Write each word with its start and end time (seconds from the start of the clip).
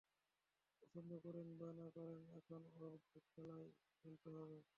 পছন্দ 0.79 1.11
করেন 1.23 1.47
বা 1.57 1.69
না 1.73 1.87
করেন, 1.89 2.21
এখন 2.37 2.61
ওর 2.81 2.93
খেলাই 3.29 3.65
খেলতে 3.97 4.29
হবে। 4.29 4.61